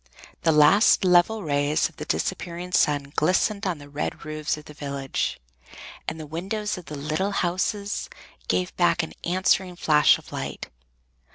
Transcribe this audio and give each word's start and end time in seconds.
The 0.41 0.51
last 0.51 1.05
level 1.05 1.43
rays 1.43 1.87
of 1.87 1.97
the 1.97 2.05
disappearing 2.05 2.71
sun 2.71 3.13
glistened 3.15 3.67
on 3.67 3.77
the 3.77 3.87
red 3.87 4.25
roofs 4.25 4.57
of 4.57 4.65
the 4.65 4.73
village, 4.73 5.39
and 6.07 6.19
the 6.19 6.25
windows 6.25 6.75
of 6.75 6.85
the 6.85 6.97
little 6.97 7.29
houses 7.29 8.09
gave 8.47 8.75
back 8.75 9.03
an 9.03 9.13
answering 9.23 9.75
flash 9.75 10.17
of 10.17 10.31
light. 10.31 10.69